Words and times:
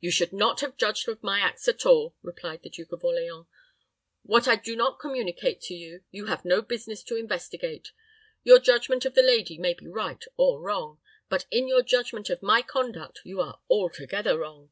"You 0.00 0.10
should 0.10 0.34
not 0.34 0.60
have 0.60 0.76
judged 0.76 1.08
of 1.08 1.22
my 1.22 1.40
acts 1.40 1.68
at 1.68 1.86
all," 1.86 2.14
replied 2.20 2.60
the 2.62 2.68
Duke 2.68 2.92
of 2.92 3.02
Orleans. 3.02 3.46
"What 4.22 4.46
I 4.46 4.56
do 4.56 4.76
not 4.76 4.98
communicate 4.98 5.62
to 5.62 5.74
you, 5.74 6.04
you 6.10 6.26
have 6.26 6.44
no 6.44 6.60
business 6.60 7.02
to 7.04 7.16
investigate. 7.16 7.92
Your 8.42 8.58
judgment 8.58 9.06
of 9.06 9.14
the 9.14 9.22
lady 9.22 9.56
may 9.56 9.72
be 9.72 9.88
right 9.88 10.22
or 10.36 10.60
wrong; 10.60 11.00
but 11.30 11.46
in 11.50 11.66
your 11.66 11.80
judgment 11.82 12.28
of 12.28 12.42
my 12.42 12.60
conduct 12.60 13.20
you 13.24 13.40
are 13.40 13.58
altogether 13.70 14.36
wrong. 14.38 14.70